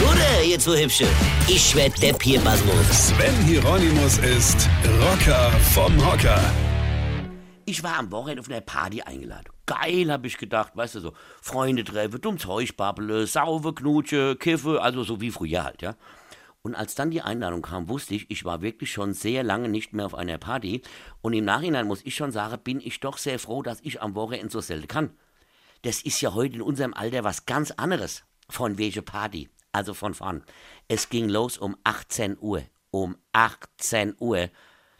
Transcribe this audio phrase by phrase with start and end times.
[0.00, 1.06] Gude, ihr zwei Hübsche.
[1.48, 3.08] Ich werd der Pierpasmus.
[3.08, 4.68] Sven Hieronymus ist
[5.00, 6.40] Rocker vom Hocker.
[7.64, 9.48] Ich war am Wochenende auf einer Party eingeladen.
[9.66, 14.80] Geil, hab ich gedacht, weißt du, so Freunde treffen, dumm Zeug babbele, sauve, knutsche, kiffe,
[14.80, 15.96] also so wie früher halt, ja.
[16.62, 19.92] Und als dann die Einladung kam, wusste ich, ich war wirklich schon sehr lange nicht
[19.92, 20.82] mehr auf einer Party.
[21.22, 24.14] Und im Nachhinein muss ich schon sagen, bin ich doch sehr froh, dass ich am
[24.14, 25.10] Wochenende so selten kann.
[25.82, 28.22] Das ist ja heute in unserem Alter was ganz anderes.
[28.48, 29.48] Von welcher Party?
[29.72, 30.42] Also von vorn.
[30.88, 32.62] Es ging los um 18 Uhr.
[32.90, 34.48] Um 18 Uhr.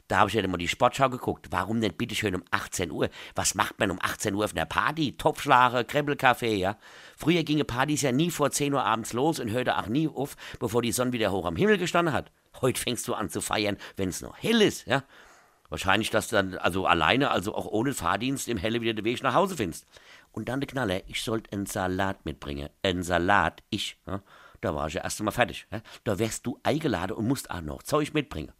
[0.09, 1.49] Da habe ich ja mal die Sportschau geguckt.
[1.51, 3.11] Warum denn bitte schön um 18 Uhr?
[3.35, 5.17] Was macht man um 18 Uhr auf einer Party?
[5.17, 6.79] Topfschlager, Krempelkaffee, ja?
[7.17, 10.37] Früher gingen Partys ja nie vor 10 Uhr abends los und hörte auch nie auf,
[10.59, 12.33] bevor die Sonne wieder hoch am Himmel gestanden hat.
[12.63, 15.05] Heute fängst du an zu feiern, wenn es noch hell ist, ja?
[15.69, 19.23] Wahrscheinlich, dass du dann also alleine, also auch ohne Fahrdienst im Helle wieder den Weg
[19.23, 19.87] nach Hause findest.
[20.33, 22.71] Und dann der Knaller, ich sollte einen Salat mitbringen.
[22.83, 23.99] Einen Salat, ich.
[24.07, 24.23] Ja?
[24.61, 25.67] Da war ich ja erst einmal fertig.
[26.05, 28.53] Da wärst du eingeladen und musst auch noch Zeug mitbringen.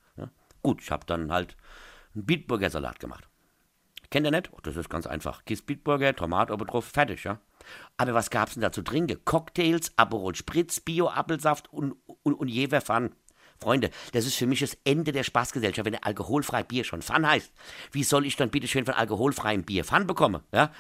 [0.63, 1.57] Gut, ich habe dann halt
[2.15, 3.29] einen Bitburger Salat gemacht.
[4.11, 4.51] Kennt ihr nicht?
[4.53, 5.45] Oh, das ist ganz einfach.
[5.45, 7.41] Kiss Bitburger, Tomat oben drauf, fertig, ja.
[7.99, 9.23] Aber was gab's denn da zu trinken?
[9.25, 13.15] Cocktails, Aperol Spritz, Bio-Apfelsaft und, und, und Jever Fun.
[13.61, 17.27] Freunde, das ist für mich das Ende der Spaßgesellschaft, wenn der alkoholfreie Bier schon Fun
[17.27, 17.53] heißt.
[17.93, 20.43] Wie soll ich dann bitte schön von alkoholfreiem Bier Fun bekommen?
[20.53, 20.73] Ja?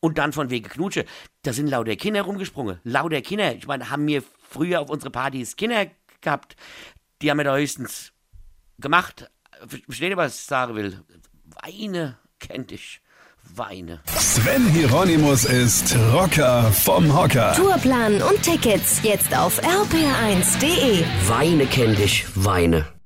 [0.00, 1.06] Und dann von wegen Knutsche.
[1.42, 2.80] Da sind lauter Kinder rumgesprungen.
[2.84, 3.54] Lauter Kinder.
[3.54, 5.86] Ich meine, haben wir früher auf unsere Partys Kinder
[6.20, 6.56] gehabt.
[7.22, 8.12] Die haben wir da höchstens
[8.80, 9.30] gemacht.
[9.86, 11.02] Versteht ihr, was ich sagen will?
[11.62, 13.00] Weine kennt ich.
[13.54, 14.00] Weine.
[14.06, 17.54] Sven Hieronymus ist Rocker vom Hocker.
[17.54, 21.04] Tourplan und Tickets jetzt auf rpr1.de.
[21.28, 22.97] Weine kenn dich, Weine.